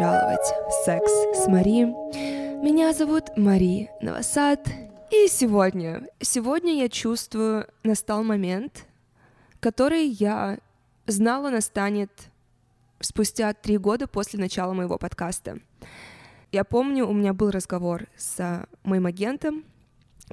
[0.00, 0.54] пожаловать
[0.86, 1.84] «Секс с Мари».
[2.64, 4.66] Меня зовут Мари Новосад,
[5.12, 8.86] и сегодня, сегодня я чувствую, настал момент,
[9.60, 10.58] который я
[11.06, 12.10] знала настанет
[13.00, 15.58] спустя три года после начала моего подкаста.
[16.50, 19.64] Я помню, у меня был разговор с моим агентом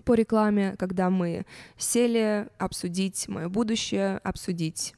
[0.06, 1.46] по рекламе, когда мы
[1.78, 4.96] сели обсудить мое будущее, обсудить,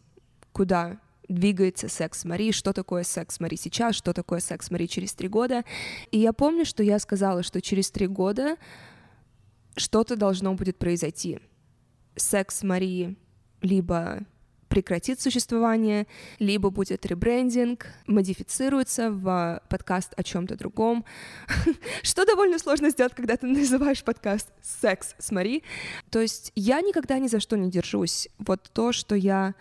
[0.51, 5.29] куда двигается секс Мари, что такое секс Мари сейчас, что такое секс Мари через три
[5.29, 5.63] года.
[6.11, 8.57] И я помню, что я сказала, что через три года
[9.77, 11.39] что-то должно будет произойти.
[12.15, 13.15] Секс Мари
[13.61, 14.25] либо
[14.67, 16.05] прекратит существование,
[16.37, 21.05] либо будет ребрендинг, модифицируется в подкаст о чем-то другом,
[22.03, 25.63] что довольно сложно сделать, когда ты называешь подкаст «Секс с Мари».
[26.11, 28.29] То есть я никогда ни за что не держусь.
[28.37, 29.55] Вот то, что я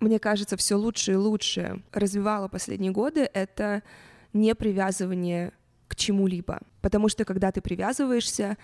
[0.00, 3.82] мне кажется, все лучше и лучше развивала последние годы, это
[4.32, 5.52] не привязывание
[5.88, 6.60] к чему-либо.
[6.80, 8.56] Потому что когда ты привязываешься,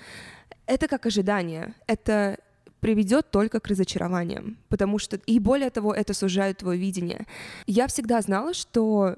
[0.66, 2.38] это как ожидание, это
[2.80, 7.26] приведет только к разочарованиям, потому что и более того, это сужает твое видение.
[7.66, 9.16] Я всегда знала, что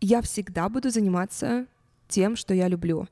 [0.00, 1.66] я всегда буду заниматься
[2.08, 3.06] тем, что я люблю.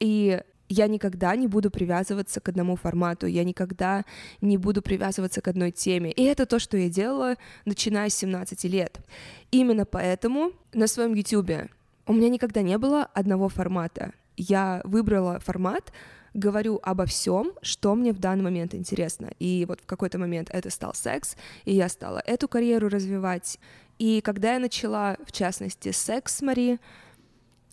[0.00, 4.04] И я никогда не буду привязываться к одному формату, я никогда
[4.40, 6.12] не буду привязываться к одной теме.
[6.12, 9.00] И это то, что я делала, начиная с 17 лет.
[9.50, 11.70] Именно поэтому на своем YouTube
[12.06, 14.12] у меня никогда не было одного формата.
[14.36, 15.92] Я выбрала формат,
[16.34, 19.30] говорю обо всем, что мне в данный момент интересно.
[19.38, 23.58] И вот в какой-то момент это стал секс, и я стала эту карьеру развивать.
[23.98, 26.78] И когда я начала, в частности, секс с Мари,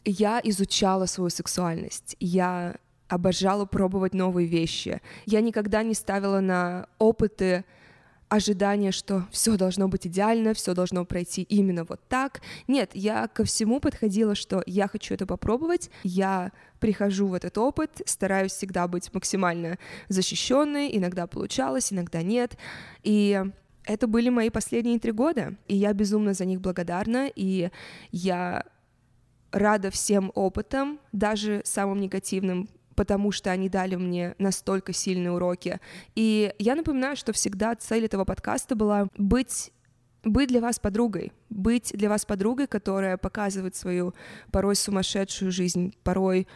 [0.06, 2.16] я изучала свою сексуальность.
[2.20, 2.76] Я
[3.08, 5.02] обожала пробовать новые вещи.
[5.26, 7.66] Я никогда не ставила на опыты
[8.28, 12.42] ожидание, что все должно быть идеально, все должно пройти именно вот так.
[12.68, 18.02] Нет, я ко всему подходила, что я хочу это попробовать, я прихожу в этот опыт,
[18.06, 19.78] стараюсь всегда быть максимально
[20.10, 22.58] защищенной, иногда получалось, иногда нет.
[23.04, 23.42] И
[23.86, 27.70] это были мои последние три года, и я безумно за них благодарна, и
[28.12, 28.66] я
[29.52, 35.80] рада всем опытам, даже самым негативным, потому что они дали мне настолько сильные уроки.
[36.16, 39.72] И я напоминаю, что всегда цель этого подкаста была быть
[40.24, 44.16] быть для вас подругой, быть для вас подругой, которая показывает свою
[44.52, 46.48] порой сумасшедшую жизнь, порой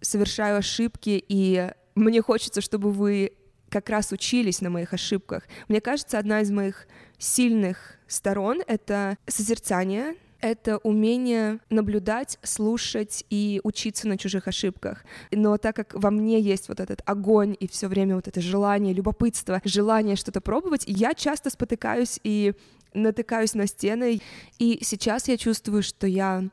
[0.00, 3.32] совершаю ошибки, и мне хочется, чтобы вы
[3.68, 5.44] как раз учились на моих ошибках.
[5.68, 6.86] Мне кажется, одна из моих
[7.18, 15.04] сильных сторон— это созерцание, это умение наблюдать, слушать и учиться на чужих ошибках.
[15.30, 18.94] Но так как во мне есть вот этот огонь и все время вот это желание,
[18.94, 22.54] любопытство, желание что-то пробовать, я часто спотыкаюсь и
[22.94, 24.20] натыкаюсь на стены.
[24.58, 26.44] И сейчас я чувствую, что я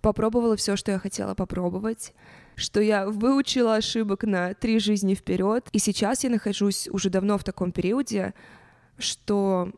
[0.00, 2.12] попробовала все, что я хотела попробовать
[2.56, 7.42] что я выучила ошибок на три жизни вперед, и сейчас я нахожусь уже давно в
[7.42, 8.32] таком периоде,
[8.96, 9.72] что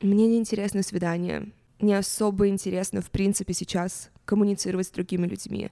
[0.00, 5.70] мне неинтересно свидание, не особо интересно, в принципе, сейчас коммуницировать с другими людьми.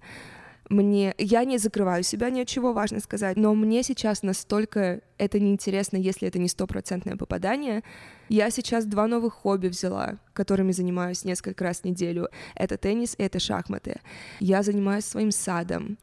[0.68, 5.38] Мне, я не закрываю себя ни от чего, важно сказать, но мне сейчас настолько это
[5.38, 7.84] неинтересно, если это не стопроцентное попадание.
[8.28, 12.28] Я сейчас два новых хобби взяла, которыми занимаюсь несколько раз в неделю.
[12.56, 14.00] Это теннис и это шахматы.
[14.40, 15.98] Я занимаюсь своим садом.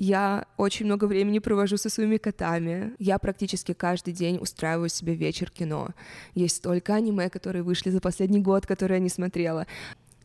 [0.00, 2.94] Я очень много времени провожу со своими котами.
[3.00, 5.88] Я практически каждый день устраиваю себе вечер кино.
[6.36, 9.66] Есть столько аниме, которые вышли за последний год, которые я не смотрела.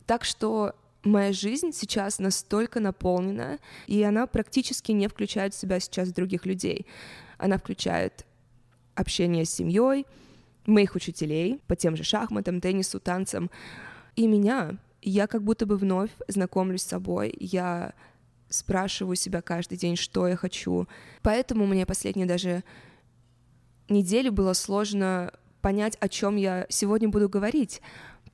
[0.06, 3.58] Так что моя жизнь сейчас настолько наполнена,
[3.88, 6.86] и она практически не включает в себя сейчас других людей.
[7.36, 8.24] Она включает
[8.94, 10.06] общение с семьей,
[10.66, 13.50] моих учителей по тем же шахматам, теннису, танцам,
[14.14, 14.78] и меня.
[15.02, 17.92] Я как будто бы вновь знакомлюсь с собой, я
[18.54, 20.88] спрашиваю себя каждый день, что я хочу.
[21.22, 22.64] Поэтому мне последние даже
[23.88, 27.80] недели было сложно понять, о чем я сегодня буду говорить,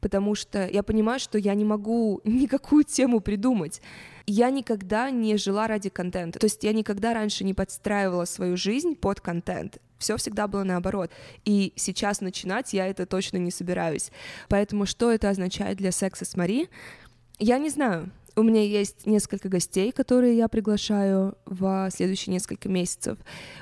[0.00, 3.80] потому что я понимаю, что я не могу никакую тему придумать.
[4.26, 8.94] Я никогда не жила ради контента, то есть я никогда раньше не подстраивала свою жизнь
[8.94, 9.78] под контент.
[9.98, 11.10] Все всегда было наоборот.
[11.44, 14.10] И сейчас начинать я это точно не собираюсь.
[14.48, 16.68] Поэтому что это означает для секса с Мари?
[17.38, 18.10] Я не знаю.
[18.40, 23.18] У меня есть несколько гостей, которые я приглашаю в следующие несколько месяцев.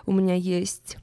[0.06, 0.98] У меня есть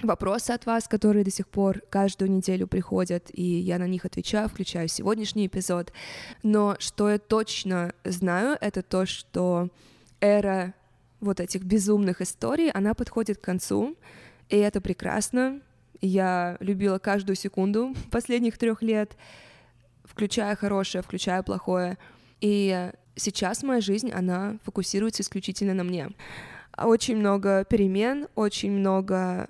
[0.00, 4.48] вопросы от вас, которые до сих пор каждую неделю приходят, и я на них отвечаю,
[4.48, 5.92] включаю сегодняшний эпизод.
[6.44, 9.70] Но что я точно знаю, это то, что
[10.20, 10.72] эра
[11.18, 13.96] вот этих безумных историй, она подходит к концу,
[14.48, 15.60] и это прекрасно.
[16.00, 19.16] Я любила каждую секунду последних трех лет,
[20.04, 21.98] включая хорошее, включая плохое.
[22.42, 26.10] И сейчас моя жизнь, она фокусируется исключительно на мне.
[26.76, 29.48] Очень много перемен, очень много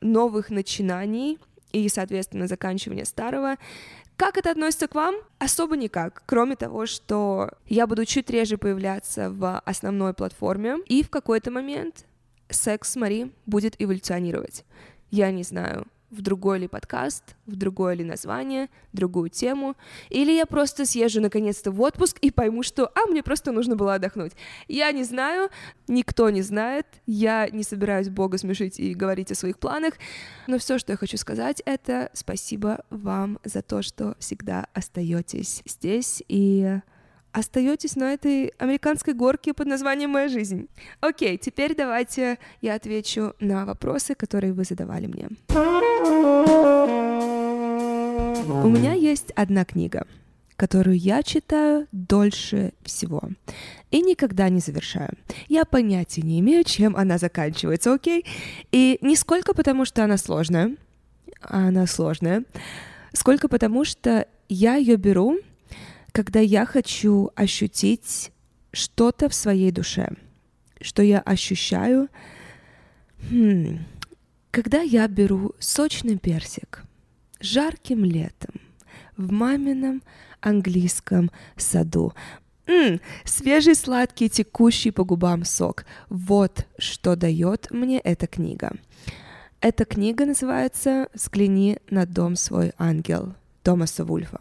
[0.00, 1.38] новых начинаний
[1.72, 3.56] и, соответственно, заканчивания старого.
[4.16, 5.16] Как это относится к вам?
[5.38, 11.10] Особо никак, кроме того, что я буду чуть реже появляться в основной платформе, и в
[11.10, 12.04] какой-то момент
[12.48, 14.64] секс с Мари будет эволюционировать.
[15.10, 19.76] Я не знаю, в другой ли подкаст, в другое ли название, другую тему,
[20.10, 23.94] или я просто съезжу наконец-то в отпуск и пойму, что, а, мне просто нужно было
[23.94, 24.32] отдохнуть.
[24.68, 25.50] Я не знаю,
[25.88, 29.94] никто не знает, я не собираюсь Бога смешить и говорить о своих планах,
[30.46, 36.22] но все, что я хочу сказать, это спасибо вам за то, что всегда остаетесь здесь
[36.28, 36.80] и
[37.34, 40.68] остаетесь на этой американской горке под названием «Моя жизнь».
[41.00, 45.28] Окей, теперь давайте я отвечу на вопросы, которые вы задавали мне.
[48.62, 50.06] У меня есть одна книга,
[50.54, 53.22] которую я читаю дольше всего
[53.90, 55.14] и никогда не завершаю.
[55.48, 58.24] Я понятия не имею, чем она заканчивается, окей?
[58.70, 60.76] И не сколько потому, что она сложная,
[61.40, 62.44] она сложная,
[63.12, 65.40] сколько потому, что я ее беру
[66.14, 68.30] когда я хочу ощутить
[68.72, 70.12] что-то в своей душе,
[70.80, 72.08] что я ощущаю,
[73.28, 73.80] хм,
[74.52, 76.84] когда я беру сочный персик
[77.40, 78.60] жарким летом
[79.16, 80.02] в мамином
[80.40, 82.14] английском саду,
[82.66, 85.84] М, свежий, сладкий, текущий по губам сок.
[86.08, 88.72] Вот что дает мне эта книга.
[89.60, 93.34] Эта книга называется «Взгляни на дом свой, ангел».
[93.64, 94.40] Томаса Вульфа.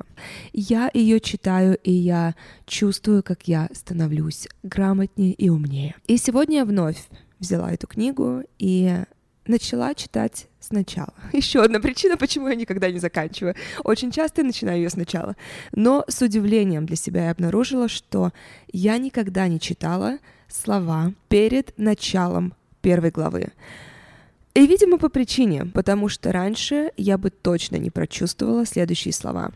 [0.51, 2.35] Я ее читаю, и я
[2.65, 5.95] чувствую, как я становлюсь грамотнее и умнее.
[6.07, 7.07] И сегодня я вновь
[7.39, 9.03] взяла эту книгу и
[9.47, 11.13] начала читать сначала.
[11.33, 13.55] Еще одна причина, почему я никогда не заканчиваю.
[13.85, 15.35] Очень часто я начинаю ее сначала.
[15.71, 18.33] Но с удивлением для себя я обнаружила, что
[18.71, 20.19] я никогда не читала
[20.49, 23.53] слова перед началом первой главы.
[24.53, 29.51] И, видимо, по причине, потому что раньше я бы точно не прочувствовала следующие слова.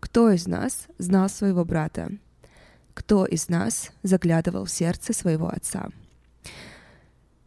[0.00, 2.10] Кто из нас знал своего брата?
[2.94, 5.88] Кто из нас заглядывал в сердце своего отца?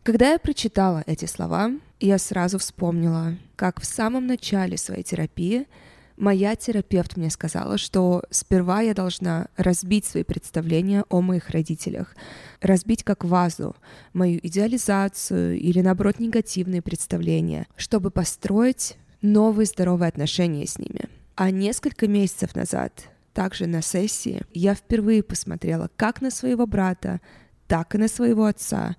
[0.03, 5.67] Когда я прочитала эти слова, я сразу вспомнила, как в самом начале своей терапии–
[6.17, 12.15] Моя терапевт мне сказала, что сперва я должна разбить свои представления о моих родителях,
[12.59, 13.75] разбить как вазу
[14.13, 21.01] мою идеализацию или, наоборот, негативные представления, чтобы построить новые здоровые отношения с ними.
[21.35, 27.21] А несколько месяцев назад, также на сессии, я впервые посмотрела как на своего брата,
[27.67, 28.95] так и на своего отца.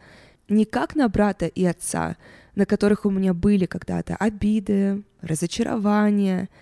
[0.48, 2.16] Не как на брата и отца,
[2.54, 6.48] на которых у меня были когда-то обиды, разочарования—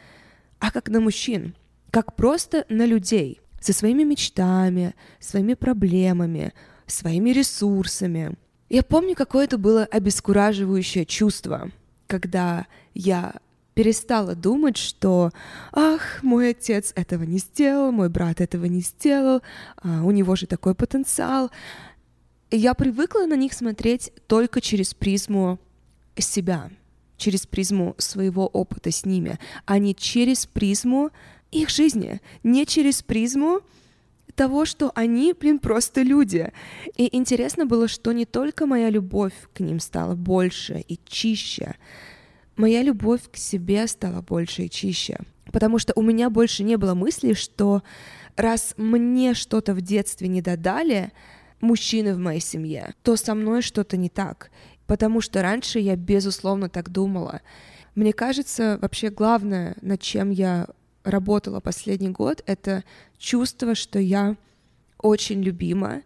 [0.58, 1.54] а как на мужчин,
[1.90, 6.52] как просто на людей со своими мечтами, своими проблемами,
[6.86, 8.36] своими ресурсами.
[8.68, 11.70] Я помню, какое это было обескураживающее чувство,
[12.06, 13.34] когда я
[13.74, 15.30] перестала думать, что
[15.72, 19.42] «Ах, мой отец этого не сделал, мой брат этого не сделал,
[19.76, 21.50] а, у него же такой потенциал».
[22.50, 25.58] Я привыкла на них смотреть только через призму
[26.16, 26.70] себя,
[27.16, 31.10] через призму своего опыта с ними, а не через призму
[31.50, 33.60] их жизни, не через призму
[34.34, 36.52] того, что они, блин, просто люди.
[36.96, 41.74] И интересно было, что не только моя любовь к ним стала больше и чище,
[42.56, 45.18] моя любовь к себе стала больше и чище.
[45.52, 47.82] Потому что у меня больше не было мысли, что
[48.36, 51.12] раз мне что-то в детстве не додали,
[51.60, 54.50] мужчины в моей семье, то со мной что-то не так
[54.86, 57.40] потому что раньше я, безусловно, так думала.
[57.94, 60.66] Мне кажется, вообще главное, над чем я
[61.04, 62.84] работала последний год, это
[63.18, 64.36] чувство, что я
[64.98, 66.02] очень любима,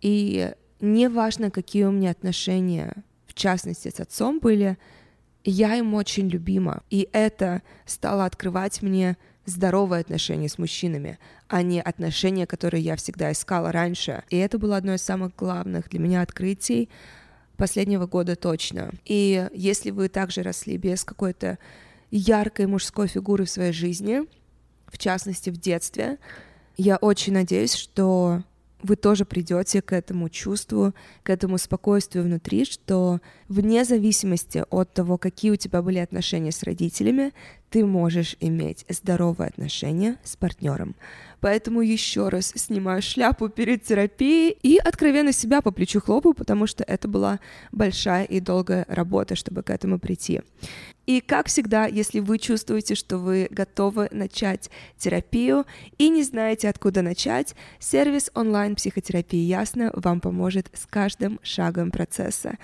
[0.00, 2.92] и неважно, какие у меня отношения,
[3.26, 4.76] в частности, с отцом были,
[5.44, 6.82] я им очень любима.
[6.90, 13.32] И это стало открывать мне здоровые отношения с мужчинами, а не отношения, которые я всегда
[13.32, 14.22] искала раньше.
[14.30, 16.88] И это было одно из самых главных для меня открытий,
[17.62, 18.90] последнего года точно.
[19.04, 21.60] И если вы также росли без какой-то
[22.10, 24.22] яркой мужской фигуры в своей жизни,
[24.88, 26.18] в частности в детстве,
[26.76, 28.42] я очень надеюсь, что
[28.82, 30.92] вы тоже придете к этому чувству,
[31.22, 36.64] к этому спокойствию внутри, что вне зависимости от того, какие у тебя были отношения с
[36.64, 37.32] родителями,
[37.70, 40.96] ты можешь иметь здоровые отношения с партнером.
[41.42, 46.84] Поэтому еще раз снимаю шляпу перед терапией и откровенно себя по плечу хлопаю, потому что
[46.84, 47.40] это была
[47.72, 50.42] большая и долгая работа, чтобы к этому прийти.
[51.06, 55.66] И как всегда, если вы чувствуете, что вы готовы начать терапию
[55.98, 62.56] и не знаете, откуда начать, сервис онлайн-психотерапии Ясно вам поможет с каждым шагом процесса.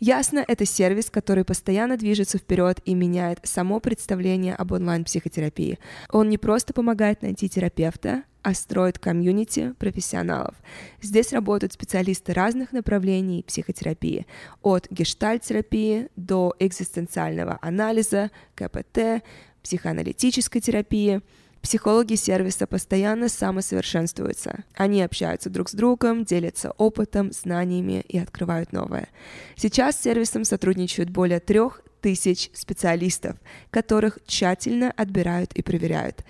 [0.00, 5.78] Ясно— это сервис, который постоянно движется вперед и меняет само представление об онлайн-психотерапии.
[6.10, 10.54] Он не просто помогает найти терапевта, а строит комьюнити профессионалов.
[11.00, 14.26] Здесь работают специалисты разных направлений психотерапии,
[14.62, 19.24] от гештальт-терапии до экзистенциального анализа, КПТ,
[19.62, 21.22] психоаналитической терапии.
[21.62, 24.64] Психологи сервиса постоянно самосовершенствуются.
[24.74, 29.08] Они общаются друг с другом, делятся опытом, знаниями и открывают новое.
[29.56, 33.38] Сейчас с сервисом сотрудничают более трех тысяч специалистов,
[33.70, 36.22] которых тщательно отбирают и проверяют.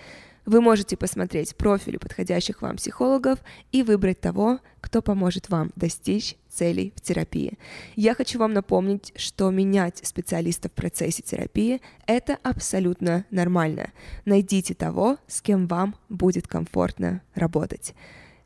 [0.47, 3.39] Вы можете посмотреть профили подходящих вам психологов
[3.73, 7.59] и выбрать того, кто поможет вам достичь целей в терапии.
[7.97, 13.91] Я хочу вам напомнить, что менять специалиста в процессе терапии– это абсолютно нормально.
[14.27, 17.95] Найдите того, с кем вам будет комфортно работать.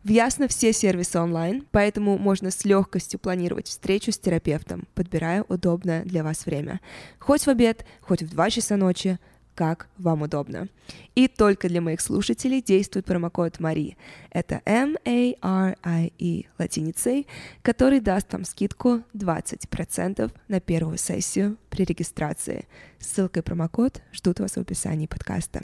[0.05, 6.05] В Ясно все сервисы онлайн, поэтому можно с легкостью планировать встречу с терапевтом, подбирая удобное
[6.05, 6.81] для вас время.
[7.19, 9.19] Хоть в обед, хоть в 2 часа ночи–
[9.59, 10.69] как вам удобно.
[11.17, 13.97] И только для моих слушателей действует промокод Мари.
[14.31, 17.27] Это M-A-R-I-E латиницей,
[17.63, 22.69] который даст вам скидку 20% на первую сессию при регистрации.
[23.01, 25.59] Ссылка и промокод ждут вас в описании подкаста.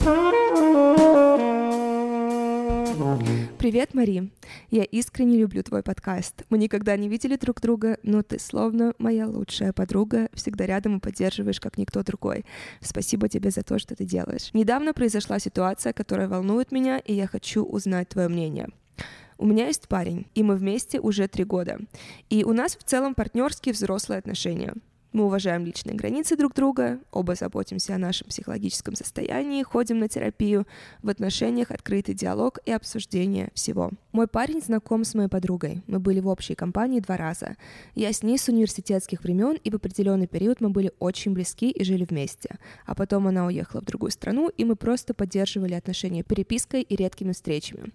[3.59, 4.31] Привет, Мари.
[4.71, 6.43] Я искренне люблю твой подкаст.
[6.49, 10.99] Мы никогда не видели друг друга, но ты словно моя лучшая подруга, всегда рядом и
[10.99, 12.43] поддерживаешь, как никто другой.
[12.81, 14.49] Спасибо тебе за то, что ты делаешь.
[14.53, 18.69] Недавно произошла ситуация, которая волнует меня, и я хочу узнать твое мнение.
[19.37, 21.79] У меня есть парень, и мы вместе уже три года.
[22.29, 24.73] И у нас в целом партнерские взрослые отношения.
[25.15, 30.67] Мы уважаем личные границы друг друга, оба заботимся о нашем психологическом состоянии, ходим на терапию,
[31.03, 33.91] в отношениях открытый диалог и обсуждение всего.
[34.15, 35.81] Мой парень знаком с моей подругой.
[35.87, 37.57] Мы были в общей компании два раза.
[37.95, 41.83] Я с ней с университетских времен, и в определенный период мы были очень близки и
[41.83, 42.55] жили вместе.
[42.85, 47.33] А потом она уехала в другую страну, и мы просто поддерживали отношения перепиской и редкими
[47.33, 47.91] встречами.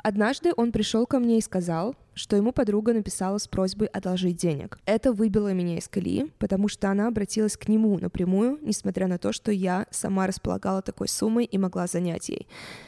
[0.00, 4.78] Однажды он пришел ко мне и сказал, что ему подруга написала с просьбой одолжить денег.
[4.86, 9.32] Это выбило меня из колеи, потому что она обратилась к нему напрямую, несмотря на то,
[9.32, 12.46] что я сама располагала такой суммой и могла занять ей.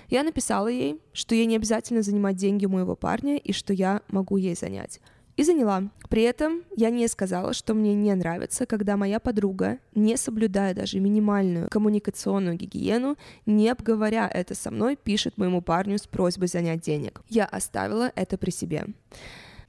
[0.09, 4.03] Я написала ей, что ей не обязательно занимать деньги у моего парня и что я
[4.09, 5.01] могу ей занять
[5.37, 5.85] и заняла.
[6.09, 10.99] При этом я не сказала, что мне не нравится, когда моя подруга, не соблюдая даже
[10.99, 17.23] минимальную коммуникационную гигиену, не обговоря это со мной, пишет моему парню с просьбой занять денег.
[17.29, 18.87] Я оставила это при себе.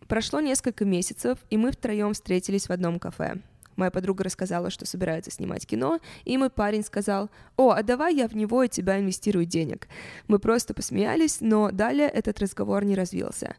[0.08, 3.42] Прошло несколько месяцев, и мы втроем встретились в одном кафе.
[3.78, 8.28] Моя подруга рассказала, что собирается снимать кино, и мой парень сказал, «О, а давай я
[8.28, 9.88] в него и тебя инвестирую денег».
[10.28, 13.56] Мы просто посмеялись, но далее этот разговор не развился.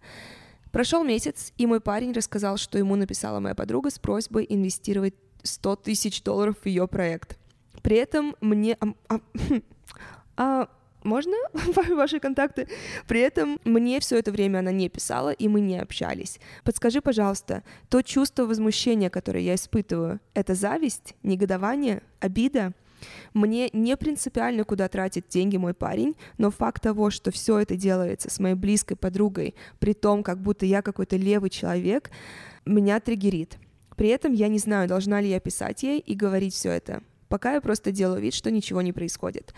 [0.73, 5.77] Прошел месяц, и мой парень рассказал, что ему написала моя подруга с просьбой инвестировать 100
[5.77, 7.39] тысяч долларов в ее проект.
[7.83, 8.77] При этом мне...
[10.41, 10.69] А, а, а
[11.05, 11.35] можно
[11.95, 12.69] ваши контакты?
[13.07, 16.41] При этом мне все это время она не писала, и мы не общались.
[16.65, 22.73] Подскажи, пожалуйста, то чувство возмущения, которое я испытываю, это зависть, негодование, обида?
[23.33, 28.31] Мне не принципиально, куда тратит деньги мой парень, но факт того, что все это делается
[28.31, 32.11] с моей близкой подругой, при том, как будто я какой-то левый человек,
[32.65, 33.59] меня триггерит.
[33.97, 37.03] При этом я не знаю, должна ли я писать ей и говорить все это.
[37.29, 39.55] Пока я просто делаю вид, что ничего не происходит.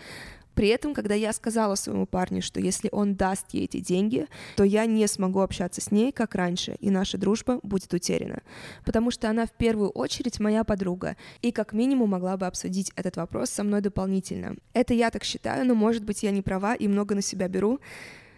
[0.53, 4.63] При этом, когда я сказала своему парню, что если он даст ей эти деньги, то
[4.63, 8.41] я не смогу общаться с ней, как раньше, и наша дружба будет утеряна.
[8.85, 13.17] Потому что она в первую очередь моя подруга, и как минимум могла бы обсудить этот
[13.17, 14.55] вопрос со мной дополнительно.
[14.73, 17.79] Это я так считаю, но может быть я не права и много на себя беру.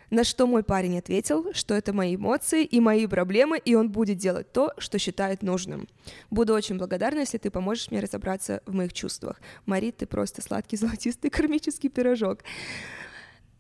[0.10, 4.18] На что мой парень ответил, что это мои эмоции и мои проблемы, и он будет
[4.18, 5.88] делать то, что считает нужным.
[6.30, 9.42] Буду очень благодарна, если ты поможешь мне разобраться в моих чувствах.
[9.66, 12.40] Мари, ты просто сладкий золотистый кармический пирожок.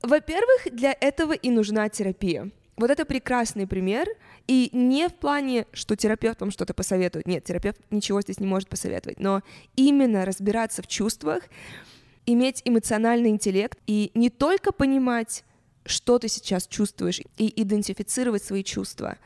[0.01, 2.51] Во-первых, для этого и нужна терапия.
[2.75, 4.07] Вот это прекрасный пример,
[4.47, 7.27] и не в плане, что терапевт вам что-то посоветует.
[7.27, 9.41] Нет, терапевт ничего здесь не может посоветовать, но
[9.75, 11.43] именно разбираться в чувствах,
[12.25, 15.43] иметь эмоциональный интеллект и не только понимать,
[15.85, 19.17] что ты сейчас чувствуешь, и идентифицировать свои чувства,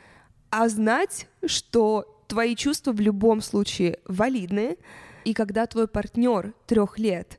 [0.50, 4.76] а знать, что твои чувства в любом случае валидны,
[5.24, 7.38] и когда твой партнер трех лет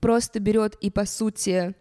[0.00, 1.74] просто берет и по сути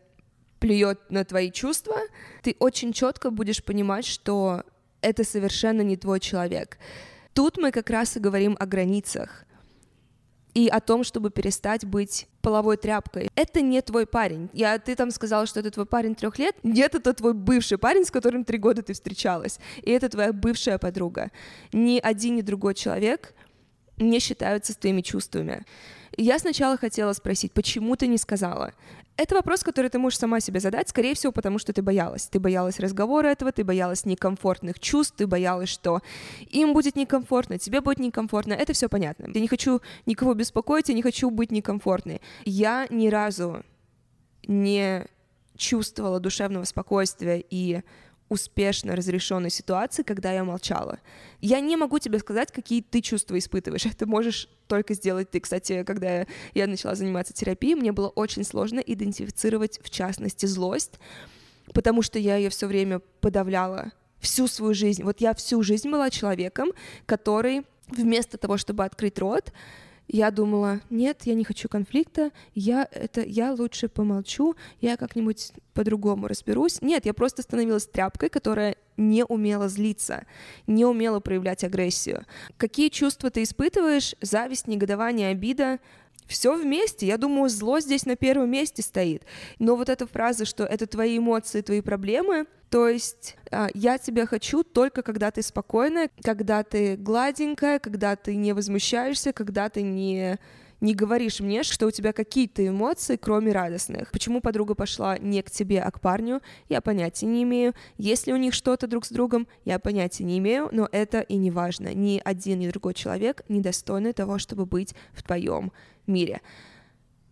[0.59, 1.95] плюет на твои чувства,
[2.43, 4.63] ты очень четко будешь понимать, что
[5.01, 6.77] это совершенно не твой человек.
[7.33, 9.45] Тут мы как раз и говорим о границах
[10.59, 13.29] и о том, чтобы перестать быть половой тряпкой.
[13.35, 14.49] Это не твой парень.
[14.51, 16.55] Я, ты там сказала, что это твой парень трех лет.
[16.63, 19.59] Нет, это твой бывший парень, с которым три года ты встречалась.
[19.81, 21.31] И это твоя бывшая подруга.
[21.71, 23.33] Ни один, ни другой человек
[23.97, 25.63] не считаются с твоими чувствами.
[26.17, 28.73] Я сначала хотела спросить, почему ты не сказала?
[29.19, 32.27] Это вопрос, который ты можешь сама себе задать, скорее всего, потому что ты боялась.
[32.27, 35.99] Ты боялась разговора этого, ты боялась некомфортных чувств, ты боялась, что
[36.49, 38.53] им будет некомфортно, тебе будет некомфортно.
[38.53, 39.29] Это все понятно.
[39.33, 42.21] Я не хочу никого беспокоить, я не хочу быть некомфортной.
[42.45, 43.61] Я ни разу
[44.47, 45.05] не
[45.57, 47.81] чувствовала душевного спокойствия и
[48.29, 50.99] успешно разрешенной ситуации, когда я молчала.
[51.41, 53.85] Я не могу тебе сказать, какие ты чувства испытываешь.
[53.85, 55.39] Это можешь только сделать ты.
[55.39, 60.99] Кстати, когда я начала заниматься терапией, мне было очень сложно идентифицировать, в частности, злость,
[61.73, 65.03] потому что я ее все время подавляла всю свою жизнь.
[65.03, 66.69] Вот я всю жизнь была человеком,
[67.05, 69.51] который вместо того, чтобы открыть рот,
[70.09, 76.27] я думала, нет, я не хочу конфликта, я, это, я лучше помолчу, я как-нибудь по-другому
[76.27, 76.81] разберусь.
[76.81, 80.25] Нет, я просто становилась тряпкой, которая не умела злиться,
[80.67, 82.25] не умела проявлять агрессию.
[82.57, 84.15] Какие чувства ты испытываешь?
[84.19, 85.79] Зависть, негодование, обида?
[86.29, 87.07] Все вместе.
[87.07, 89.23] Я думаю, зло здесь на первом месте стоит.
[89.57, 94.27] Но вот эта фраза, что это твои эмоции, твои проблемы, то есть а, я тебя
[94.27, 100.37] хочу только когда ты спокойная, когда ты гладенькая, когда ты не возмущаешься, когда ты не
[100.81, 104.11] не говоришь мне, что у тебя какие-то эмоции, кроме радостных.
[104.11, 107.73] Почему подруга пошла не к тебе, а к парню, я понятия не имею.
[107.97, 111.35] Есть ли у них что-то друг с другом, я понятия не имею, но это и
[111.35, 111.93] не важно.
[111.93, 115.71] Ни один, ни другой человек не достойны того, чтобы быть в твоем
[116.07, 116.41] мире.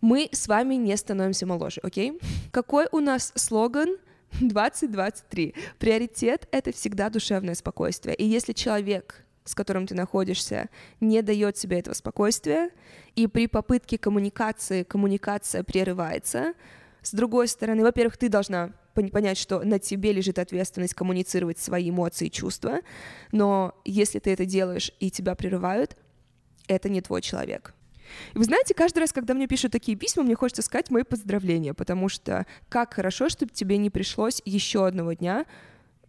[0.00, 2.18] Мы с вами не становимся моложе, окей?
[2.52, 3.96] Какой у нас слоган
[4.40, 5.54] 2023.
[5.78, 8.14] Приоритет— это всегда душевное спокойствие.
[8.14, 10.68] И если человек, с которым ты находишься,
[11.00, 12.70] не дает себе этого спокойствия,
[13.16, 16.52] и при попытке коммуникации коммуникация прерывается,
[17.02, 22.26] с другой стороны, во-первых, ты должна понять, что на тебе лежит ответственность коммуницировать свои эмоции
[22.26, 22.80] и чувства,
[23.32, 25.96] но если ты это делаешь и тебя прерывают,
[26.66, 27.74] это не твой человек.
[28.34, 31.72] И вы знаете, каждый раз, когда мне пишут такие письма, мне хочется сказать мои поздравления,
[31.72, 35.46] потому что как хорошо, чтобы тебе не пришлось еще одного дня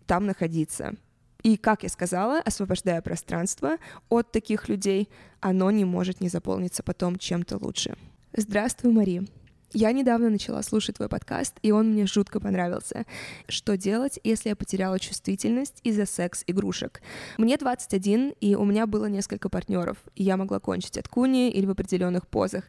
[0.08, 0.96] там находиться.
[1.44, 3.78] И, как я сказала, освобождая пространство
[4.10, 7.96] от таких людей, оно не может не заполниться потом чем-то лучше.
[8.36, 9.28] Здравствуй, Мари.
[9.72, 13.06] Я недавно начала слушать твой подкаст, и он мне жутко понравился.
[13.48, 17.02] Что делать, если я потеряла чувствительность из-за секс-игрушек?
[17.38, 21.68] Мне 21, и у меня было несколько партнеров, и я могла кончить от куни или
[21.68, 22.64] в определенных позах.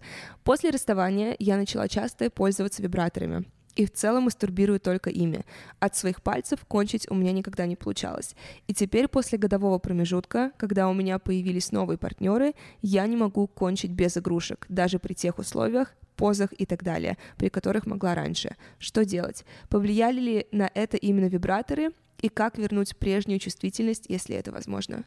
[0.45, 5.45] После расставания я начала часто пользоваться вибраторами и в целом мастурбирую только ими.
[5.79, 8.35] От своих пальцев кончить у меня никогда не получалось.
[8.67, 13.91] И теперь после годового промежутка, когда у меня появились новые партнеры, я не могу кончить
[13.91, 18.57] без игрушек, даже при тех условиях, позах и так далее, при которых могла раньше.
[18.79, 19.45] Что делать?
[19.69, 25.05] Повлияли ли на это именно вибраторы и как вернуть прежнюю чувствительность, если это возможно?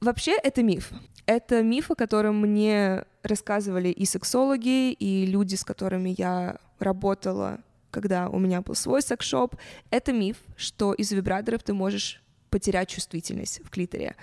[0.00, 0.92] Вообще это миф.
[1.26, 8.28] Это миф, о котором мне рассказывали и сексологи, и люди, с которыми я работала, когда
[8.28, 9.56] у меня был свой секс-шоп.
[9.90, 14.16] Это миф, что из вибраторов ты можешь потерять чувствительность в клиторе.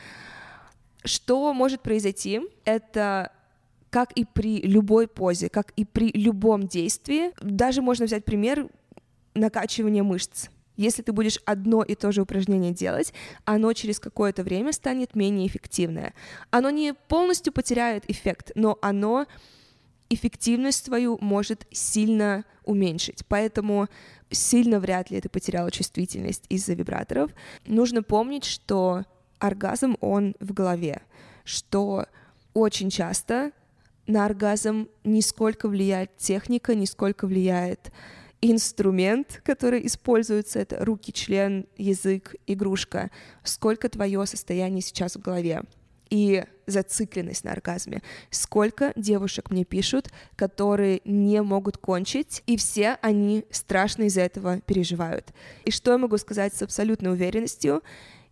[1.04, 2.42] Что может произойти?
[2.66, 3.32] Это
[3.90, 7.32] как и при любой позе, как и при любом действии.
[7.42, 8.68] Даже можно взять пример
[9.34, 10.50] накачивания мышц.
[10.76, 15.48] Если ты будешь одно и то же упражнение делать, оно через какое-то время станет менее
[15.48, 16.14] эффективное.
[16.52, 19.26] Оно не полностью потеряет эффект, но оно
[20.10, 23.26] эффективность твою может сильно уменьшить.
[23.28, 23.88] Поэтому
[24.32, 27.32] сильно вряд ли ты потеряла чувствительность из-за вибраторов.
[27.66, 29.06] Нужно помнить, что
[29.40, 31.02] оргазм, он в голове,
[31.44, 32.06] что
[32.54, 33.52] очень часто
[34.08, 37.92] на оргазм нисколько влияет техника, нисколько влияет
[38.42, 43.12] инструмент, который используется, это руки, член, язык, игрушка,
[43.44, 45.64] сколько твое состояние сейчас в голове
[46.10, 48.02] и зацикленность на оргазме.
[48.30, 55.34] Сколько девушек мне пишут, которые не могут кончить, и все они страшно из-за этого переживают.
[55.66, 57.84] И что я могу сказать с абсолютной уверенностью?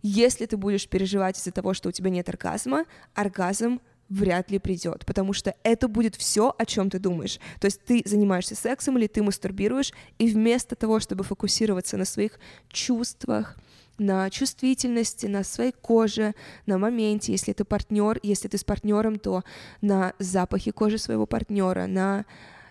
[0.02, 5.04] Если ты будешь переживать из-за того, что у тебя нет оргазма, оргазм вряд ли придет,
[5.04, 7.38] потому что это будет все, о чем ты думаешь.
[7.60, 12.38] То есть ты занимаешься сексом или ты мастурбируешь, и вместо того, чтобы фокусироваться на своих
[12.70, 13.56] чувствах,
[13.98, 16.34] на чувствительности, на своей коже,
[16.66, 19.44] на моменте, если ты партнер, если ты с партнером, то
[19.80, 22.24] на запахе кожи своего партнера, на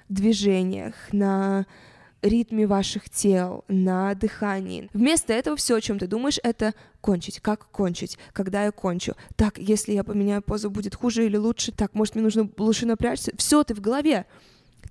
[0.10, 1.66] движениях, на
[2.22, 4.90] ритме ваших тел, на дыхании.
[4.94, 7.40] Вместо этого все, о чем ты думаешь, это кончить.
[7.40, 8.18] Как кончить?
[8.34, 9.14] Когда я кончу?
[9.36, 11.72] Так, если я поменяю позу, будет хуже или лучше?
[11.72, 13.32] Так, может, мне нужно лучше напрячься?
[13.38, 14.26] Все, ты в голове.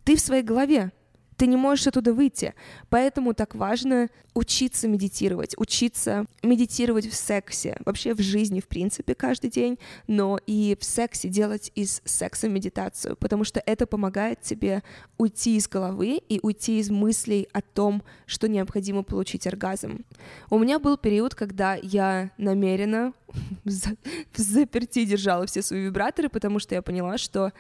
[0.05, 0.93] Ты в своей голове.
[1.37, 2.55] Ты не можешь оттуда выйти.
[2.89, 9.51] Поэтому так важно учиться медитировать, учиться медитировать в сексе, вообще в жизни, в принципе, каждый
[9.51, 14.83] день, но и в сексе делать из секса медитацию, потому что это помогает тебе
[15.17, 20.05] уйти из головы и уйти из мыслей о том, что необходимо получить оргазм.
[20.51, 23.15] У меня был период, когда я намеренно
[23.65, 27.53] в заперти держала все свои вибраторы, потому что я поняла, что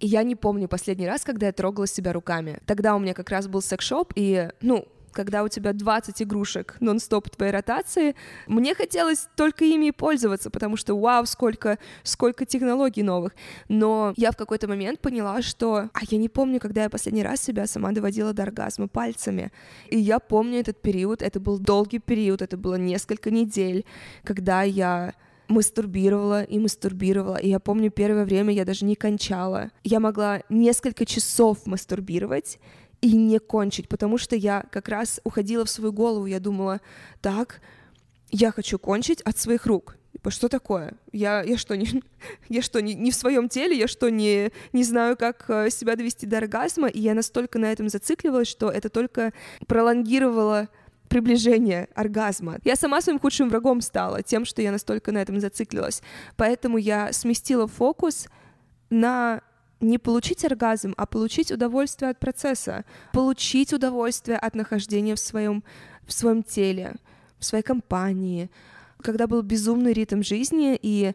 [0.00, 2.60] и я не помню последний раз, когда я трогала себя руками.
[2.66, 7.30] Тогда у меня как раз был секс-шоп, и, ну, когда у тебя 20 игрушек нон-стоп
[7.30, 8.14] твоей ротации,
[8.46, 13.32] мне хотелось только ими и пользоваться, потому что вау, сколько, сколько технологий новых.
[13.68, 15.90] Но я в какой-то момент поняла, что...
[15.92, 19.50] А я не помню, когда я последний раз себя сама доводила до оргазма пальцами.
[19.90, 23.84] И я помню этот период, это был долгий период, это было несколько недель,
[24.22, 25.14] когда я
[25.48, 27.36] мастурбировала и мастурбировала.
[27.36, 29.70] И я помню, первое время я даже не кончала.
[29.82, 32.58] Я могла несколько часов мастурбировать
[33.00, 36.26] и не кончить, потому что я как раз уходила в свою голову.
[36.26, 36.80] Я думала,
[37.20, 37.60] так,
[38.30, 39.96] я хочу кончить от своих рук.
[40.12, 40.94] Типа, что такое?
[41.12, 42.02] Я, я что, не,
[42.48, 43.78] я что не, не в своем теле?
[43.78, 46.88] Я что, не, не знаю, как э, себя довести до оргазма?
[46.88, 49.32] И я настолько на этом зацикливалась, что это только
[49.66, 50.68] пролонгировало
[51.08, 52.58] приближение оргазма.
[52.64, 56.02] Я сама своим худшим врагом стала тем, что я настолько на этом зациклилась.
[56.36, 58.28] Поэтому я сместила фокус
[58.90, 59.42] на
[59.80, 65.62] не получить оргазм, а получить удовольствие от процесса, получить удовольствие от нахождения в своем,
[66.06, 66.96] в своем теле,
[67.38, 68.50] в своей компании,
[69.00, 71.14] когда был безумный ритм жизни, и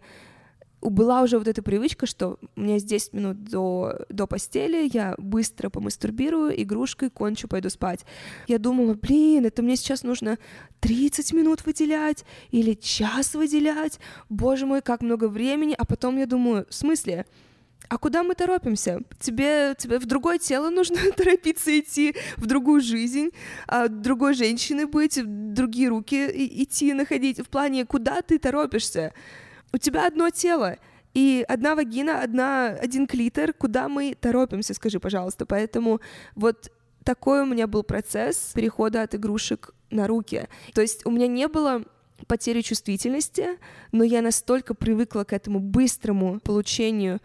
[0.90, 5.16] была уже вот эта привычка, что у меня есть 10 минут до, до постели, я
[5.18, 8.06] быстро помастурбирую, игрушкой кончу, пойду спать.
[8.48, 10.38] Я думала, блин, это мне сейчас нужно
[10.82, 16.66] 30 минут выделять или час выделять, боже мой, как много времени, а потом я думаю,
[16.70, 17.26] в смысле?
[17.90, 19.02] А куда мы торопимся?
[19.20, 23.30] Тебе, тебе в другое тело нужно торопиться идти, в другую жизнь,
[23.68, 27.40] а другой женщины быть, в другие руки идти находить.
[27.40, 29.14] В плане, куда ты торопишься?
[29.74, 30.78] У тебя одно тело,
[31.14, 35.46] и одна вагина, одна, один клитор, куда мы торопимся, скажи, пожалуйста.
[35.46, 36.02] Поэтому
[36.36, 36.72] вот
[37.04, 40.48] такой у меня был процесс перехода от игрушек на руки.
[40.74, 41.84] То есть у меня не было
[42.28, 43.60] потери чувствительности,
[43.92, 47.20] но я настолько привыкла к этому быстрому получению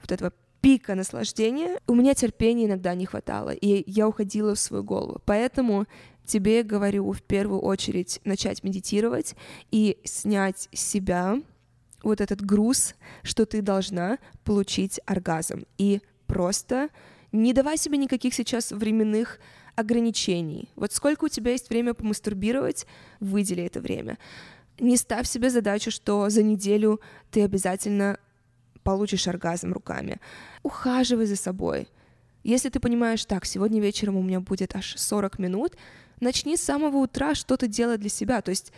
[0.00, 4.82] вот этого пика наслаждения, у меня терпения иногда не хватало, и я уходила в свою
[4.82, 5.20] голову.
[5.24, 5.86] Поэтому
[6.26, 9.36] тебе говорю в первую очередь начать медитировать
[9.70, 11.40] и снять с себя
[12.08, 15.64] вот этот груз, что ты должна получить оргазм.
[15.78, 16.88] И просто
[17.32, 19.38] не давай себе никаких сейчас временных
[19.76, 20.68] ограничений.
[20.76, 22.86] Вот сколько у тебя есть время помастурбировать,
[23.20, 24.18] выдели это время.
[24.80, 28.18] Не ставь себе задачу, что за неделю ты обязательно
[28.82, 30.20] получишь оргазм руками.
[30.62, 31.88] Ухаживай за собой.
[32.42, 35.76] Если ты понимаешь, так, сегодня вечером у меня будет аж 40 минут,
[36.20, 38.40] начни с самого утра что-то делать для себя.
[38.40, 38.72] То есть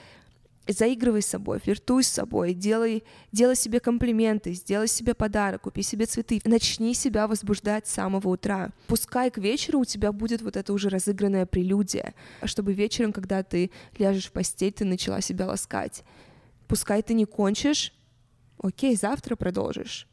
[0.69, 6.07] заигрывай с собой, флиртуй с собой, делай, делай себе комплименты, сделай себе подарок, купи себе
[6.07, 8.71] цветы, начни себя возбуждать с самого утра.
[8.87, 13.71] Пускай к вечеру у тебя будет вот это уже разыгранная прелюдия, чтобы вечером, когда ты
[13.99, 16.05] ляжешь в постель, ты начала себя ласкать.
[16.69, 17.93] Пускай ты не кончишь,
[18.63, 20.07] окей, завтра продолжишь,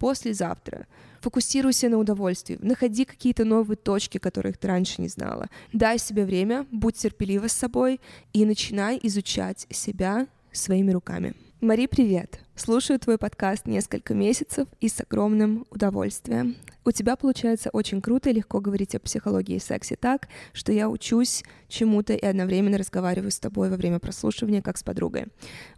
[0.00, 0.86] послезавтра.
[1.20, 5.48] Фокусируйся на удовольствии, находи какие-то новые точки, которых ты раньше не знала.
[5.72, 8.00] Дай себе время, будь терпелива с собой
[8.32, 11.34] и начинай изучать себя своими руками.
[11.60, 12.40] Мари, привет!
[12.56, 16.56] Слушаю твой подкаст несколько месяцев и с огромным удовольствием.
[16.84, 20.88] У тебя получается очень круто и легко говорить о психологии и сексе так, что я
[20.88, 25.26] учусь чему-то и одновременно разговариваю с тобой во время прослушивания, как с подругой.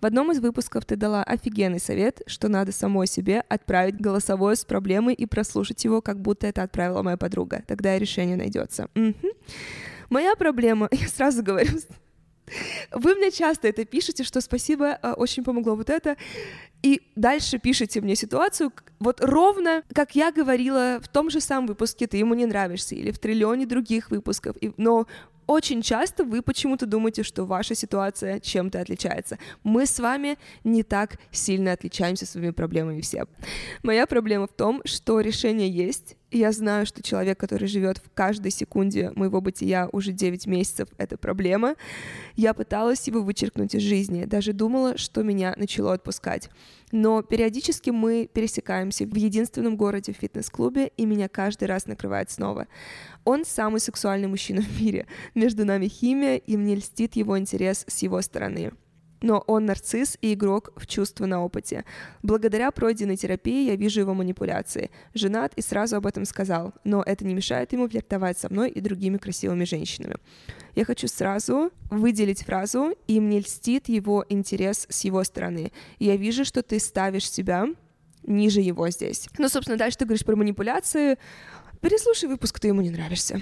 [0.00, 4.64] В одном из выпусков ты дала офигенный совет, что надо самой себе отправить голосовое с
[4.64, 7.62] проблемой и прослушать его, как будто это отправила моя подруга.
[7.66, 8.88] Тогда и решение найдется.
[8.94, 9.28] Угу.
[10.10, 11.78] Моя проблема, я сразу говорю,
[12.90, 16.16] вы мне часто это пишете, что спасибо, а, очень помогло вот это.
[16.82, 22.06] И дальше пишите мне ситуацию, вот ровно, как я говорила в том же самом выпуске
[22.08, 25.06] «Ты ему не нравишься» или в триллионе других выпусков, но
[25.46, 29.38] очень часто вы почему-то думаете, что ваша ситуация чем-то отличается.
[29.62, 33.26] Мы с вами не так сильно отличаемся своими проблемами все.
[33.82, 38.50] Моя проблема в том, что решение есть, Я знаю, что человек, который живет в каждой
[38.50, 41.74] секунде моего бытия уже 9 месяцев, это проблема.
[42.36, 46.48] Я пыталась его вычеркнуть из жизни, даже думала, что меня начало отпускать.
[46.90, 52.66] Но периодически мы пересекаемся в единственном городе в фитнес-клубе, и меня каждый раз накрывает снова.
[53.24, 55.06] Он самый сексуальный мужчина в мире.
[55.34, 58.72] Между нами химия, и мне льстит его интерес с его стороны
[59.22, 61.84] но он нарцисс и игрок в чувства на опыте.
[62.22, 64.90] Благодаря пройденной терапии я вижу его манипуляции.
[65.14, 68.80] Женат и сразу об этом сказал, но это не мешает ему флиртовать со мной и
[68.80, 70.16] другими красивыми женщинами.
[70.74, 75.72] Я хочу сразу выделить фразу «и мне льстит его интерес с его стороны».
[75.98, 77.66] Я вижу, что ты ставишь себя
[78.24, 79.28] ниже его здесь.
[79.38, 81.18] Ну, собственно, дальше ты говоришь про манипуляции.
[81.80, 83.40] Переслушай выпуск, ты ему не нравишься.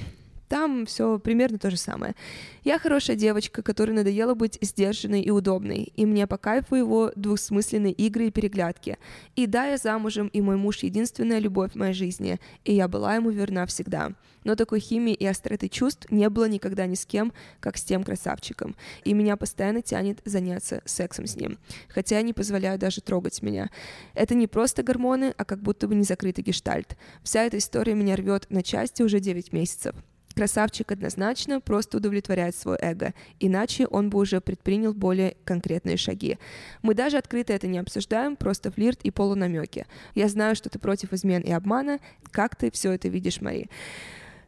[0.51, 2.17] Там все примерно то же самое.
[2.65, 7.93] Я хорошая девочка, которой надоело быть сдержанной и удобной, и мне по кайфу его двусмысленные
[7.93, 8.99] игры и переглядки.
[9.37, 13.15] И да, я замужем, и мой муж— единственная любовь в моей жизни, и я была
[13.15, 14.11] ему верна всегда.
[14.43, 18.03] Но такой химии и остроты чувств не было никогда ни с кем, как с тем
[18.03, 23.41] красавчиком, и меня постоянно тянет заняться сексом с ним, хотя я не позволяю даже трогать
[23.43, 23.71] меня.
[24.15, 26.97] Это не просто гормоны, а как будто бы не закрытый гештальт.
[27.23, 29.95] Вся эта история меня рвет на части уже 9 месяцев.
[30.41, 36.39] Красавчик однозначно просто удовлетворяет свой эго, иначе он бы уже предпринял более конкретные шаги.
[36.81, 39.85] Мы даже открыто это не обсуждаем, просто флирт и полунамеки.
[40.15, 41.99] Я знаю, что ты против измен и обмана.
[42.31, 43.69] Как ты все это видишь, Мари?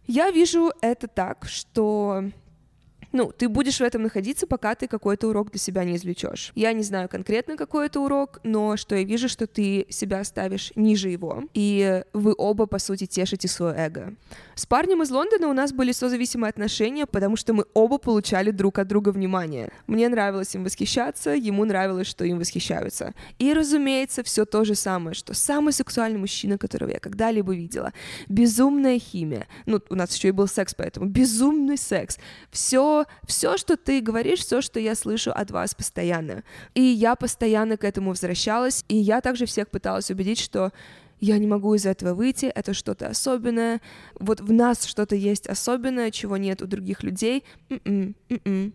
[0.06, 2.24] Я вижу это так, что
[3.12, 6.52] ну, ты будешь в этом находиться, пока ты какой-то урок для себя не извлечешь.
[6.54, 10.72] Я не знаю конкретно какой это урок, но что я вижу, что ты себя ставишь
[10.74, 14.14] ниже его, и вы оба, по сути, тешите свое эго.
[14.54, 18.78] С парнем из Лондона у нас были созависимые отношения, потому что мы оба получали друг
[18.78, 19.70] от друга внимание.
[19.86, 23.14] Мне нравилось им восхищаться, ему нравилось, что им восхищаются.
[23.38, 27.92] И, разумеется, все то же самое, что самый сексуальный мужчина, которого я когда-либо видела.
[28.28, 29.46] Безумная химия.
[29.66, 32.18] Ну, у нас еще и был секс, поэтому безумный секс.
[32.50, 36.42] Все все, что ты говоришь, все, что я слышу от вас постоянно.
[36.74, 40.72] И я постоянно к этому возвращалась, и я также всех пыталась убедить, что
[41.20, 43.80] я не могу из этого выйти, это что-то особенное,
[44.18, 47.44] вот в нас что-то есть особенное, чего нет у других людей.
[47.70, 48.72] м м м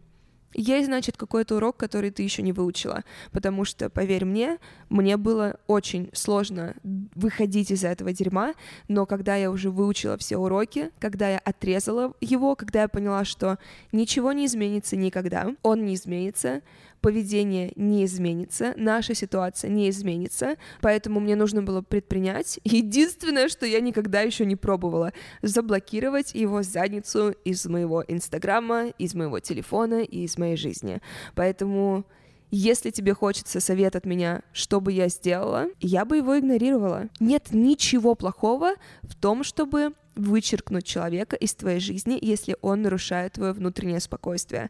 [0.57, 4.57] есть, значит, какой-то урок, который ты еще не выучила, потому что, поверь мне,
[4.89, 6.75] мне было очень сложно
[7.15, 8.53] выходить из этого дерьма,
[8.87, 13.59] но когда я уже выучила все уроки, когда я отрезала его, когда я поняла, что
[13.91, 16.61] ничего не изменится никогда, он не изменится,
[17.01, 22.59] поведение не изменится, наша ситуация не изменится, поэтому мне нужно было предпринять.
[22.63, 29.39] Единственное, что я никогда еще не пробовала, заблокировать его задницу из моего инстаграма, из моего
[29.39, 31.01] телефона и из моей жизни.
[31.35, 32.05] Поэтому
[32.49, 37.09] если тебе хочется совет от меня, что бы я сделала, я бы его игнорировала.
[37.19, 43.51] Нет ничего плохого в том, чтобы вычеркнуть человека из твоей жизни, если он нарушает твое
[43.51, 44.69] внутреннее спокойствие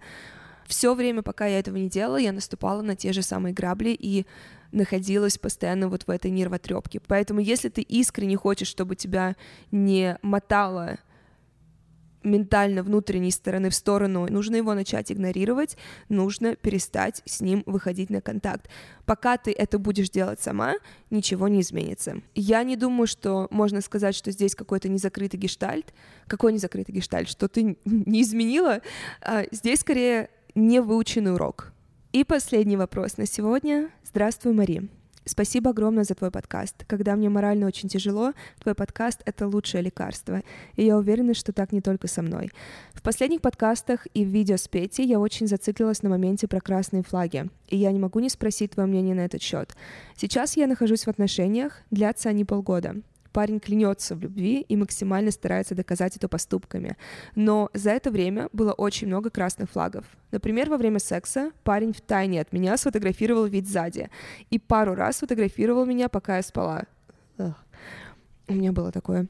[0.67, 4.25] все время, пока я этого не делала, я наступала на те же самые грабли и
[4.71, 6.99] находилась постоянно вот в этой нервотрепке.
[6.99, 9.35] Поэтому если ты искренне хочешь, чтобы тебя
[9.71, 10.97] не мотало
[12.29, 15.77] ментально внутренней стороны в сторону, нужно его начать игнорировать,
[16.09, 18.69] нужно перестать с ним выходить на контакт.
[19.05, 20.75] Пока ты это будешь делать сама,
[21.09, 22.21] ничего не изменится.
[22.35, 25.93] Я не думаю, что можно сказать, что здесь какой-то незакрытый гештальт.
[26.27, 27.29] Какой незакрытый гештальт?
[27.29, 28.81] Что ты не изменила?
[29.21, 31.73] А здесь скорее невыученный урок.
[32.13, 33.89] И последний вопрос на сегодня.
[34.03, 34.89] Здравствуй, Мари.
[35.27, 36.85] Спасибо огромное за твой подкаст.
[36.87, 40.41] Когда мне морально очень тяжело, твой подкаст— это лучшее лекарство.
[40.75, 42.49] И я уверена, что так не только со мной.
[42.93, 47.03] В последних подкастах и в видео с Петей я очень зациклилась на моменте про красные
[47.03, 47.49] флаги.
[47.67, 49.75] И я не могу не спросить твое мнение на этот счет.
[50.15, 52.95] Сейчас я нахожусь в отношениях, длятся они полгода
[53.37, 56.97] парень клянется в любви и максимально старается доказать это поступками.
[57.35, 60.05] Но за это время было очень много красных флагов.
[60.31, 64.09] Например, во время секса парень в тайне от меня сфотографировал вид сзади
[64.49, 66.85] и пару раз фотографировал меня, пока я спала.
[67.37, 67.53] Ugh.
[68.47, 69.27] У меня было такое.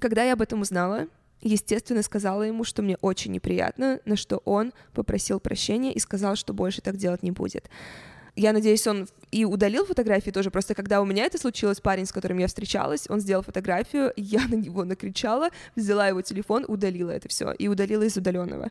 [0.00, 1.06] Когда я об этом узнала,
[1.40, 6.54] естественно, сказала ему, что мне очень неприятно, на что он попросил прощения и сказал, что
[6.54, 7.70] больше так делать не будет
[8.38, 10.50] я надеюсь, он и удалил фотографии тоже.
[10.50, 14.46] Просто когда у меня это случилось, парень, с которым я встречалась, он сделал фотографию, я
[14.46, 18.70] на него накричала, взяла его телефон, удалила это все и удалила из удаленного.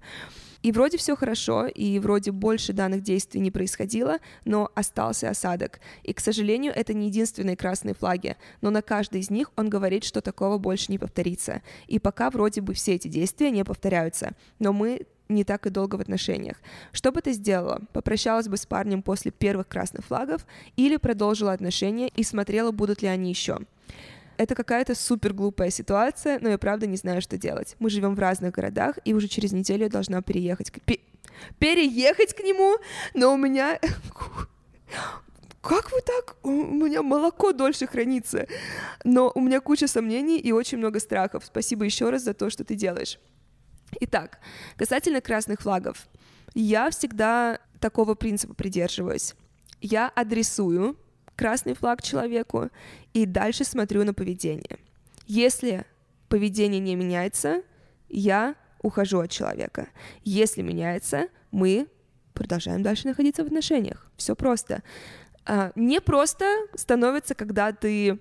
[0.63, 5.80] И вроде все хорошо, и вроде больше данных действий не происходило, но остался осадок.
[6.03, 10.03] И, к сожалению, это не единственные красные флаги, но на каждой из них он говорит,
[10.03, 11.62] что такого больше не повторится.
[11.88, 14.32] И пока вроде бы все эти действия не повторяются.
[14.60, 16.58] Но мы не так и долго в отношениях.
[16.92, 17.82] Что бы ты сделала?
[17.94, 23.08] Попрощалась бы с парнем после первых красных флагов или продолжила отношения и смотрела, будут ли
[23.08, 23.60] они еще?
[24.38, 27.76] Это какая-то супер глупая ситуация, но я правда не знаю, что делать.
[27.80, 30.72] Мы живем в разных городах, и уже через неделю я должна переехать.
[30.86, 31.00] Пе-
[31.60, 32.78] переехать к нему,
[33.13, 33.80] но у меня...
[35.62, 36.38] Как вы так?
[36.44, 38.48] У меня молоко дольше хранится.
[39.04, 41.44] Но у меня куча сомнений и очень много страхов.
[41.46, 43.20] Спасибо еще раз за то, что ты делаешь.
[44.00, 44.39] Итак,
[44.76, 46.08] касательно красных флагов.
[46.54, 49.36] Я всегда такого принципа придерживаюсь.
[49.82, 50.97] Я адресую
[51.36, 52.69] красный флаг человеку
[53.13, 54.78] и дальше смотрю на поведение.
[55.28, 55.86] Если
[56.30, 57.62] поведение не меняется,
[58.10, 59.88] я ухожу от человека.
[60.23, 61.88] Если меняется, мы
[62.34, 64.10] продолжаем дальше находиться в отношениях.
[64.17, 64.84] Все просто.
[65.45, 66.45] А, не просто
[66.76, 68.19] становится, когда ты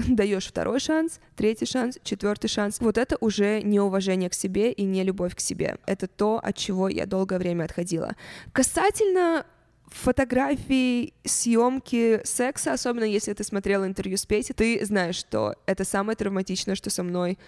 [0.08, 2.80] даешь второй шанс, третий шанс, четвертый шанс.
[2.80, 5.76] Вот это уже неуважение к себе и не любовь к себе.
[5.86, 8.14] Это то, от чего я долгое время отходила.
[8.52, 9.44] Касательно
[9.86, 16.16] фотографий, съемки секса, особенно если ты смотрела интервью с Петей, ты знаешь, что это самое
[16.16, 17.38] травматичное, что со мной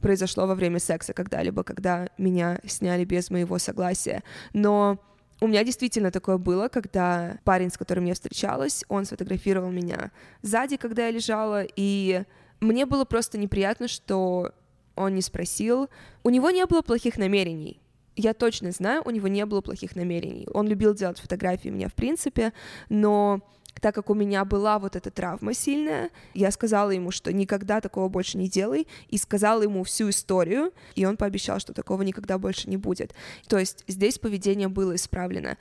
[0.00, 4.22] произошло во время секса когда-либо, когда меня сняли без моего согласия.
[4.52, 4.98] Но
[5.40, 10.10] у меня действительно такое было, когда парень, с которым я встречалась, он сфотографировал меня
[10.42, 12.24] сзади, когда я лежала, и
[12.60, 14.52] мне было просто неприятно, что
[14.96, 15.88] он не спросил.
[16.22, 17.80] У него не было плохих намерений
[18.16, 20.46] я точно знаю, у него не было плохих намерений.
[20.52, 22.52] Он любил делать фотографии меня в принципе,
[22.88, 23.40] но
[23.80, 28.08] так как у меня была вот эта травма сильная, я сказала ему, что никогда такого
[28.08, 32.68] больше не делай, и сказала ему всю историю, и он пообещал, что такого никогда больше
[32.68, 33.14] не будет.
[33.48, 35.56] То есть здесь поведение было исправлено.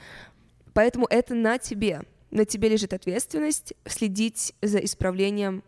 [0.74, 2.04] Поэтому это на тебе.
[2.32, 5.64] На тебе лежит ответственность следить за исправлением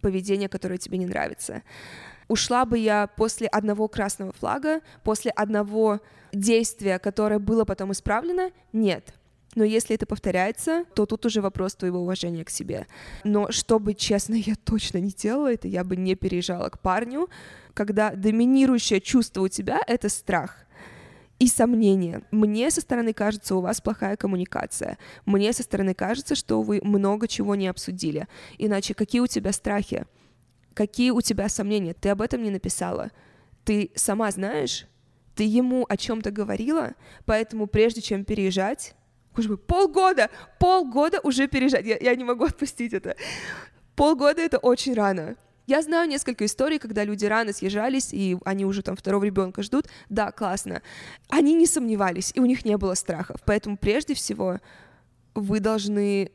[0.00, 1.62] поведения, которое тебе не нравится.
[2.28, 6.00] Ушла бы я после одного красного флага, после одного
[6.32, 8.50] действия, которое было потом исправлено?
[8.72, 9.14] Нет.
[9.54, 12.86] Но если это повторяется, то тут уже вопрос твоего уважения к себе.
[13.22, 17.28] Но чтобы, честно, я точно не делала это, я бы не переезжала к парню,
[17.72, 20.64] когда доминирующее чувство у тебя— это страх
[21.38, 22.22] и сомнения.
[22.30, 24.98] Мне со стороны кажется, у вас плохая коммуникация.
[25.26, 28.28] Мне со стороны кажется, что вы много чего не обсудили.
[28.58, 30.06] Иначе какие у тебя страхи?
[30.74, 31.94] Какие у тебя сомнения?
[31.94, 33.10] Ты об этом не написала.
[33.64, 34.86] Ты сама знаешь,
[35.34, 36.92] ты ему о чем-то говорила,
[37.24, 38.94] поэтому прежде чем переезжать,
[39.34, 43.16] Боже полгода, полгода уже переезжать, я, я не могу отпустить это.
[43.96, 45.36] Полгода это очень рано.
[45.66, 49.88] Я знаю несколько историй, когда люди рано съезжались, и они уже там второго ребенка ждут.
[50.10, 50.82] Да, классно.
[51.28, 53.40] Они не сомневались, и у них не было страхов.
[53.46, 54.60] Поэтому прежде всего
[55.34, 56.30] вы должны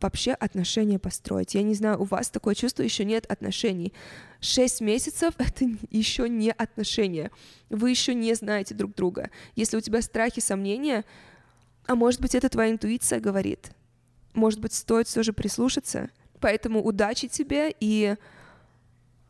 [0.00, 1.54] вообще отношения построить.
[1.54, 3.92] Я не знаю, у вас такое чувство, еще нет отношений.
[4.40, 7.30] Шесть месяцев— это еще не отношения.
[7.68, 9.30] Вы еще не знаете друг друга.
[9.56, 11.04] Если у тебя страхи, сомнения,
[11.90, 13.72] а может быть, это твоя интуиция говорит.
[14.32, 16.08] Может быть, стоит все же прислушаться.
[16.38, 18.14] Поэтому удачи тебе и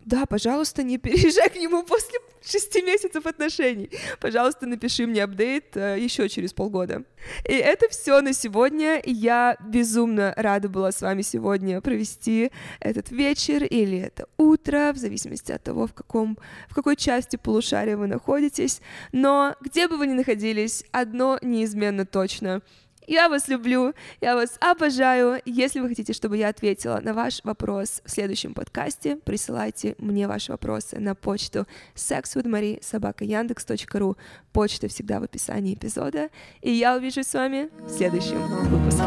[0.04, 3.90] да, пожалуйста, не переезжай к нему после шести месяцев отношений.
[4.18, 7.04] Пожалуйста, напиши мне апдейт э, еще через полгода.
[7.46, 9.02] И это все на сегодня.
[9.04, 15.52] Я безумно рада была с вами сегодня провести этот вечер или это утро, в зависимости
[15.52, 18.80] от того, в, каком, в какой части полушария вы находитесь.
[19.12, 22.62] Но где бы вы ни находились, одно неизменно точно—
[23.06, 25.40] я вас люблю, я вас обожаю.
[25.44, 30.52] Если вы хотите, чтобы я ответила на ваш вопрос в следующем подкасте, присылайте мне ваши
[30.52, 34.16] вопросы на почту sexwithmarie.yandex.ru.
[34.52, 36.30] Почта всегда в описании эпизода.
[36.60, 39.02] И я увижусь с вами в следующем выпуске.